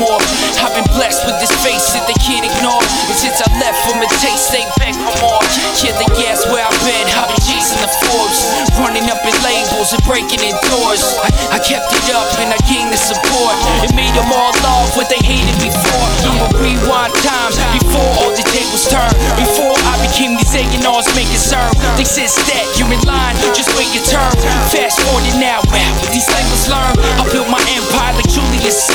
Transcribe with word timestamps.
more. 0.00 0.20
I've 0.64 0.72
been 0.72 0.88
blessed 0.96 1.28
with 1.28 1.36
this 1.40 1.52
face 1.60 1.92
that 1.92 2.08
they 2.08 2.16
can't 2.24 2.44
ignore. 2.44 2.80
And 2.80 3.16
since 3.16 3.36
I 3.40 3.48
left 3.60 3.76
from 3.84 4.00
a 4.00 4.08
taste, 4.20 4.48
they 4.48 4.64
beg 4.80 4.96
for 4.96 5.14
more. 5.20 5.42
Yeah, 5.84 5.92
they 6.00 6.08
ask 6.28 6.48
where 6.48 6.64
I've 6.64 6.80
been. 6.84 7.06
I've 7.12 7.28
been 7.28 7.44
chasing 7.44 7.80
the 7.84 7.90
Forbes, 8.04 8.40
running 8.80 9.06
up 9.12 9.20
in 9.24 9.36
labels 9.44 9.92
and 9.92 10.02
breaking 10.08 10.40
in 10.40 10.56
doors. 10.72 11.04
I, 11.20 11.56
I 11.56 11.58
kept 11.60 11.92
it 11.92 12.06
up 12.16 12.28
and 12.40 12.48
I 12.52 12.58
gained 12.64 12.92
the 12.92 13.00
support. 13.00 13.54
It 13.84 13.92
made 13.92 14.12
them 14.16 14.32
all 14.32 14.56
love 14.64 14.96
what 14.96 15.12
they 15.12 15.20
hated 15.20 15.56
before. 15.60 16.06
I'ma 16.24 16.48
rewind 16.56 17.12
time 17.20 17.52
before 17.76 18.10
all 18.24 18.32
the 18.32 18.44
tables 18.48 18.88
turned. 18.88 19.16
Before 19.36 19.76
I 19.84 20.00
became 20.00 20.36
these 20.40 20.52
A&Rs 20.56 21.06
making 21.12 21.40
serve. 21.40 21.72
They 22.00 22.08
said 22.08 22.32
that 22.48 22.64
you're 22.80 22.90
in 22.90 23.02
line, 23.04 23.36
just 23.52 23.72
wait 23.76 23.92
your 23.92 24.04
turn. 24.08 24.32
Fast 24.72 25.00
forward 25.04 25.28
now, 25.36 25.60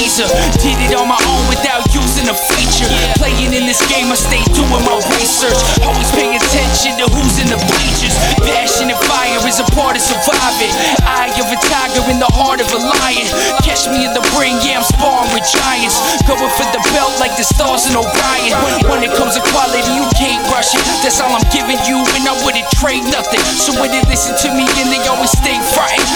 Caesar. 0.00 0.32
Did 0.64 0.80
it 0.80 0.96
on 0.96 1.12
my 1.12 1.20
own 1.28 1.44
without 1.52 1.84
using 1.92 2.24
a 2.32 2.36
feature. 2.48 2.88
Playing 3.20 3.52
in 3.52 3.68
this 3.68 3.84
game, 3.84 4.08
I 4.08 4.16
stay 4.16 4.40
doing 4.56 4.80
my 4.88 4.96
research. 5.12 5.60
Always 5.84 6.08
pay 6.16 6.32
attention 6.32 6.96
to 6.96 7.04
who's 7.12 7.36
in 7.36 7.52
the 7.52 7.60
bleachers. 7.68 8.16
Passion 8.40 8.88
and 8.88 9.00
fire 9.04 9.36
is 9.44 9.60
a 9.60 9.68
part 9.76 10.00
of 10.00 10.02
surviving. 10.02 10.72
Eye 11.04 11.28
of 11.36 11.52
a 11.52 11.58
tiger 11.68 12.00
in 12.08 12.16
the 12.16 12.32
heart 12.32 12.64
of 12.64 12.68
a 12.72 12.80
lion. 12.80 13.28
Catch 13.60 13.92
me 13.92 14.08
in 14.08 14.16
the 14.16 14.24
ring, 14.40 14.56
yeah, 14.64 14.80
I'm 14.80 14.88
sparring 14.88 15.28
with 15.36 15.44
giants. 15.44 16.00
Going 16.24 16.48
for 16.56 16.68
the 16.72 16.80
belt 16.96 17.12
like 17.20 17.36
the 17.36 17.44
stars 17.44 17.84
in 17.84 17.92
Orion. 17.92 18.56
When, 18.88 19.04
it 19.04 19.12
comes 19.20 19.36
to 19.36 19.44
quality, 19.52 19.84
you 19.92 20.08
can't 20.16 20.40
rush 20.48 20.72
it. 20.72 20.80
That's 21.04 21.20
all 21.20 21.28
I'm 21.28 21.44
giving 21.52 21.76
you, 21.84 22.00
and 22.16 22.24
I 22.24 22.32
wouldn't 22.40 22.68
trade 22.80 23.04
nothing. 23.12 23.40
So 23.60 23.76
when 23.76 23.92
they 23.92 24.00
listen 24.08 24.32
to 24.32 24.48
me, 24.56 24.64
and 24.80 24.88
they 24.88 25.00
always 25.12 25.32
stay 25.36 25.60
frightened. 25.76 26.08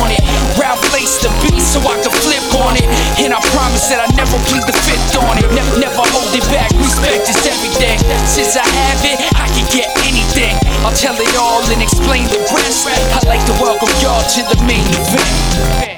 On 0.00 0.08
it. 0.12 0.22
Ralph 0.56 0.82
laced 0.92 1.24
the 1.24 1.30
beat 1.44 1.60
so 1.60 1.80
I 1.84 1.96
could 2.00 2.14
flip 2.24 2.44
on 2.64 2.76
it. 2.76 2.86
And 3.20 3.32
I 3.32 3.40
promise 3.52 3.88
that 3.92 4.00
I 4.00 4.08
never 4.16 4.36
plead 4.48 4.64
the 4.64 4.76
fifth 4.84 5.16
on 5.18 5.36
it. 5.40 5.46
Never, 5.52 5.72
never 5.80 6.02
hold 6.12 6.32
it 6.32 6.44
back. 6.48 6.72
Respect 6.80 7.28
is 7.28 7.40
everything. 7.44 7.98
Since 8.24 8.56
I 8.56 8.64
have 8.64 9.00
it, 9.04 9.18
I 9.36 9.48
can 9.52 9.66
get 9.68 9.88
anything. 10.08 10.56
I'll 10.84 10.96
tell 10.96 11.16
it 11.16 11.34
all 11.36 11.64
and 11.68 11.80
explain 11.82 12.28
the 12.28 12.40
rest. 12.52 12.88
I'd 12.88 13.28
like 13.28 13.44
to 13.48 13.54
welcome 13.60 13.92
y'all 14.00 14.22
to 14.22 14.40
the 14.48 14.58
main 14.64 14.86
event. 14.88 15.91